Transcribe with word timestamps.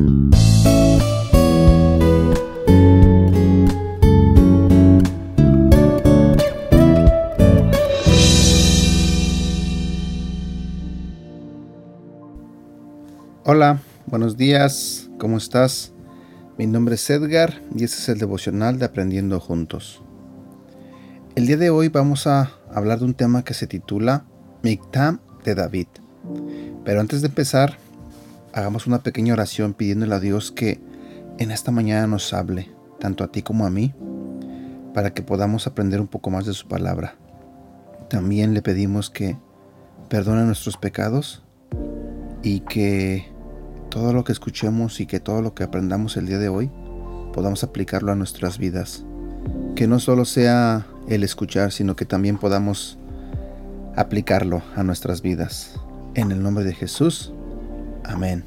Hola, 0.00 0.16
buenos 14.06 14.36
días, 14.36 15.10
¿cómo 15.18 15.36
estás? 15.36 15.92
Mi 16.56 16.66
nombre 16.66 16.94
es 16.94 17.10
Edgar 17.10 17.60
y 17.74 17.84
este 17.84 17.98
es 17.98 18.08
el 18.08 18.18
devocional 18.18 18.78
de 18.78 18.86
Aprendiendo 18.86 19.38
Juntos. 19.40 20.02
El 21.34 21.46
día 21.46 21.58
de 21.58 21.68
hoy 21.68 21.88
vamos 21.88 22.26
a 22.26 22.52
hablar 22.72 23.00
de 23.00 23.04
un 23.06 23.14
tema 23.14 23.44
que 23.44 23.52
se 23.52 23.66
titula 23.66 24.24
Mictam 24.62 25.20
de 25.44 25.54
David. 25.54 25.88
Pero 26.84 27.00
antes 27.00 27.20
de 27.20 27.28
empezar, 27.28 27.76
hagamos 28.52 28.86
una 28.86 29.02
pequeña 29.02 29.32
oración 29.32 29.74
pidiéndole 29.74 30.14
a 30.14 30.20
Dios 30.20 30.52
que 30.52 30.80
en 31.38 31.50
esta 31.50 31.70
mañana 31.70 32.06
nos 32.06 32.32
hable, 32.32 32.70
tanto 32.98 33.24
a 33.24 33.32
ti 33.32 33.42
como 33.42 33.66
a 33.66 33.70
mí, 33.70 33.94
para 34.94 35.14
que 35.14 35.22
podamos 35.22 35.66
aprender 35.66 36.00
un 36.00 36.08
poco 36.08 36.30
más 36.30 36.46
de 36.46 36.52
su 36.52 36.68
palabra. 36.68 37.16
También 38.08 38.54
le 38.54 38.62
pedimos 38.62 39.10
que 39.10 39.38
perdone 40.08 40.44
nuestros 40.44 40.76
pecados 40.76 41.44
y 42.42 42.60
que 42.60 43.26
todo 43.88 44.12
lo 44.12 44.24
que 44.24 44.32
escuchemos 44.32 45.00
y 45.00 45.06
que 45.06 45.20
todo 45.20 45.42
lo 45.42 45.54
que 45.54 45.64
aprendamos 45.64 46.16
el 46.16 46.26
día 46.26 46.38
de 46.38 46.48
hoy 46.48 46.70
podamos 47.32 47.62
aplicarlo 47.64 48.12
a 48.12 48.16
nuestras 48.16 48.58
vidas. 48.58 49.04
Que 49.76 49.86
no 49.86 49.98
solo 50.00 50.24
sea 50.24 50.86
el 51.08 51.22
escuchar, 51.22 51.72
sino 51.72 51.96
que 51.96 52.04
también 52.04 52.38
podamos 52.38 52.98
aplicarlo 53.96 54.62
a 54.74 54.82
nuestras 54.82 55.22
vidas. 55.22 55.80
En 56.14 56.32
el 56.32 56.42
nombre 56.42 56.64
de 56.64 56.74
Jesús. 56.74 57.32
Amén. 58.10 58.44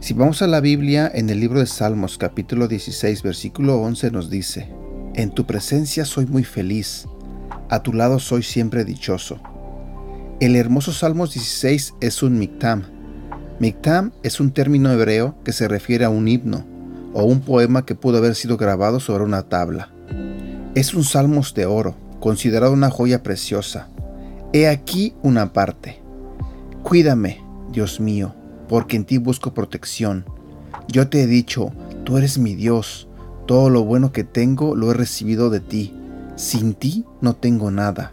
Si 0.00 0.14
vamos 0.14 0.42
a 0.42 0.46
la 0.46 0.60
Biblia, 0.60 1.10
en 1.14 1.30
el 1.30 1.40
libro 1.40 1.60
de 1.60 1.66
Salmos 1.66 2.18
capítulo 2.18 2.66
16 2.66 3.22
versículo 3.22 3.80
11 3.80 4.10
nos 4.10 4.30
dice, 4.30 4.68
En 5.14 5.30
tu 5.30 5.46
presencia 5.46 6.04
soy 6.04 6.26
muy 6.26 6.44
feliz, 6.44 7.06
a 7.70 7.82
tu 7.82 7.92
lado 7.92 8.18
soy 8.18 8.42
siempre 8.42 8.84
dichoso. 8.84 9.40
El 10.40 10.56
hermoso 10.56 10.92
Salmos 10.92 11.34
16 11.34 11.94
es 12.00 12.22
un 12.22 12.38
miktam, 12.38 12.84
Miktam 13.60 14.12
es 14.22 14.38
un 14.38 14.52
término 14.52 14.92
hebreo 14.92 15.34
que 15.44 15.52
se 15.52 15.66
refiere 15.66 16.04
a 16.04 16.10
un 16.10 16.28
himno 16.28 16.64
o 17.12 17.24
un 17.24 17.40
poema 17.40 17.84
que 17.84 17.96
pudo 17.96 18.18
haber 18.18 18.36
sido 18.36 18.56
grabado 18.56 19.00
sobre 19.00 19.24
una 19.24 19.42
tabla. 19.48 19.90
Es 20.76 20.94
un 20.94 21.02
salmos 21.02 21.54
de 21.54 21.66
oro, 21.66 21.96
considerado 22.20 22.72
una 22.72 22.90
joya 22.90 23.24
preciosa. 23.24 23.88
He 24.52 24.68
aquí 24.68 25.14
una 25.22 25.52
parte. 25.52 26.00
Cuídame, 26.84 27.47
Dios 27.72 28.00
mío, 28.00 28.34
porque 28.68 28.96
en 28.96 29.04
ti 29.04 29.18
busco 29.18 29.54
protección. 29.54 30.24
Yo 30.88 31.08
te 31.08 31.22
he 31.22 31.26
dicho, 31.26 31.72
tú 32.04 32.16
eres 32.16 32.38
mi 32.38 32.54
Dios, 32.54 33.08
todo 33.46 33.70
lo 33.70 33.84
bueno 33.84 34.12
que 34.12 34.24
tengo 34.24 34.76
lo 34.76 34.90
he 34.90 34.94
recibido 34.94 35.50
de 35.50 35.60
ti. 35.60 35.94
Sin 36.36 36.74
ti 36.74 37.04
no 37.20 37.34
tengo 37.34 37.70
nada. 37.70 38.12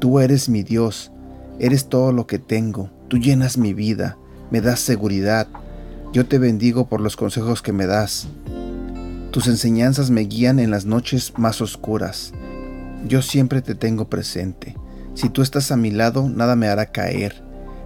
Tú 0.00 0.20
eres 0.20 0.48
mi 0.48 0.62
Dios, 0.62 1.12
eres 1.58 1.88
todo 1.88 2.12
lo 2.12 2.26
que 2.26 2.38
tengo, 2.38 2.90
tú 3.08 3.18
llenas 3.18 3.56
mi 3.56 3.72
vida 3.72 4.18
me 4.50 4.60
das 4.60 4.80
seguridad. 4.80 5.48
Yo 6.12 6.26
te 6.26 6.38
bendigo 6.38 6.86
por 6.86 7.00
los 7.00 7.16
consejos 7.16 7.62
que 7.62 7.72
me 7.72 7.86
das. 7.86 8.28
Tus 9.30 9.48
enseñanzas 9.48 10.10
me 10.10 10.22
guían 10.22 10.60
en 10.60 10.70
las 10.70 10.84
noches 10.84 11.32
más 11.36 11.60
oscuras. 11.60 12.32
Yo 13.06 13.20
siempre 13.20 13.62
te 13.62 13.74
tengo 13.74 14.08
presente. 14.08 14.76
Si 15.14 15.28
tú 15.28 15.42
estás 15.42 15.72
a 15.72 15.76
mi 15.76 15.90
lado, 15.90 16.28
nada 16.28 16.54
me 16.54 16.68
hará 16.68 16.86
caer. 16.86 17.43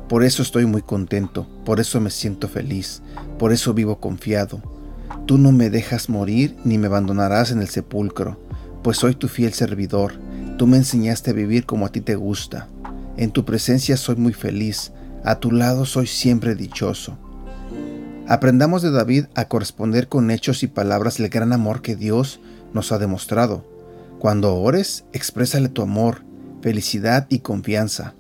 Por 0.09 0.25
eso 0.25 0.43
estoy 0.43 0.65
muy 0.65 0.81
contento, 0.81 1.47
por 1.67 1.81
eso 1.81 2.01
me 2.01 2.09
siento 2.09 2.49
feliz, 2.49 3.03
por 3.39 3.53
eso 3.53 3.75
vivo 3.75 4.01
confiado. 4.01 4.63
Tú 5.27 5.37
no 5.37 5.53
me 5.53 5.69
dejas 5.69 6.09
morir 6.09 6.57
ni 6.65 6.79
me 6.79 6.87
abandonarás 6.87 7.51
en 7.51 7.61
el 7.61 7.69
sepulcro, 7.69 8.39
pues 8.83 8.97
soy 8.97 9.15
tu 9.15 9.29
fiel 9.29 9.53
servidor. 9.53 10.15
Tú 10.57 10.67
me 10.67 10.79
enseñaste 10.79 11.31
a 11.31 11.35
vivir 11.35 11.67
como 11.67 11.85
a 11.85 11.93
ti 11.93 12.01
te 12.01 12.17
gusta. 12.17 12.69
En 13.19 13.33
tu 13.33 13.45
presencia 13.45 13.99
soy 13.99 14.17
muy 14.17 14.33
feliz, 14.33 14.93
a 15.25 15.41
tu 15.41 15.53
lado 15.53 15.85
soy 15.85 16.07
siempre 16.07 16.55
dichoso. 16.55 17.19
Aprendamos 18.27 18.81
de 18.81 18.91
David 18.91 19.27
a 19.35 19.49
corresponder 19.49 20.09
con 20.09 20.31
hechos 20.31 20.63
y 20.63 20.69
palabras 20.69 21.21
el 21.21 21.29
gran 21.29 21.53
amor 21.53 21.83
que 21.83 21.97
Dios 21.97 22.41
nos 22.73 22.93
ha 22.93 22.99
demostrado. 22.99 23.65
Cuando 24.19 24.55
ores, 24.55 25.05
exprésale 25.13 25.69
tu 25.69 25.83
amor, 25.83 26.23
felicidad 26.63 27.27
y 27.29 27.41
confianza. 27.41 28.15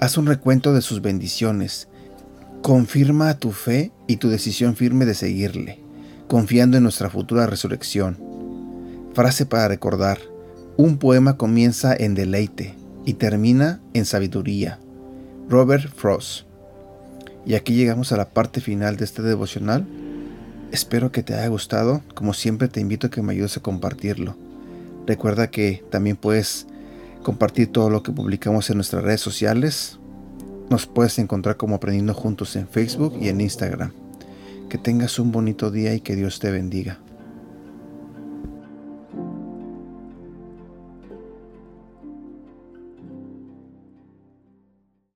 Haz 0.00 0.16
un 0.16 0.24
recuento 0.24 0.72
de 0.72 0.80
sus 0.80 1.02
bendiciones. 1.02 1.86
Confirma 2.62 3.38
tu 3.38 3.52
fe 3.52 3.92
y 4.06 4.16
tu 4.16 4.30
decisión 4.30 4.74
firme 4.74 5.04
de 5.04 5.12
seguirle, 5.12 5.78
confiando 6.26 6.78
en 6.78 6.84
nuestra 6.84 7.10
futura 7.10 7.46
resurrección. 7.46 8.16
Frase 9.12 9.44
para 9.44 9.68
recordar. 9.68 10.18
Un 10.78 10.96
poema 10.96 11.36
comienza 11.36 11.94
en 11.94 12.14
deleite 12.14 12.74
y 13.04 13.12
termina 13.12 13.82
en 13.92 14.06
sabiduría. 14.06 14.78
Robert 15.50 15.92
Frost. 15.94 16.46
Y 17.44 17.52
aquí 17.52 17.74
llegamos 17.74 18.10
a 18.12 18.16
la 18.16 18.30
parte 18.30 18.62
final 18.62 18.96
de 18.96 19.04
este 19.04 19.20
devocional. 19.20 19.86
Espero 20.72 21.12
que 21.12 21.22
te 21.22 21.34
haya 21.34 21.48
gustado. 21.48 22.00
Como 22.14 22.32
siempre 22.32 22.68
te 22.68 22.80
invito 22.80 23.08
a 23.08 23.10
que 23.10 23.20
me 23.20 23.34
ayudes 23.34 23.58
a 23.58 23.62
compartirlo. 23.62 24.34
Recuerda 25.06 25.50
que 25.50 25.84
también 25.90 26.16
puedes 26.16 26.66
compartir 27.22 27.68
todo 27.68 27.90
lo 27.90 28.02
que 28.02 28.12
publicamos 28.12 28.70
en 28.70 28.76
nuestras 28.76 29.02
redes 29.02 29.20
sociales. 29.20 29.98
Nos 30.70 30.86
puedes 30.86 31.18
encontrar 31.18 31.56
como 31.56 31.76
aprendiendo 31.76 32.14
juntos 32.14 32.56
en 32.56 32.68
Facebook 32.68 33.16
y 33.20 33.28
en 33.28 33.40
Instagram. 33.40 33.92
Que 34.68 34.78
tengas 34.78 35.18
un 35.18 35.32
bonito 35.32 35.70
día 35.70 35.94
y 35.94 36.00
que 36.00 36.14
Dios 36.16 36.38
te 36.38 36.50
bendiga. 36.50 36.98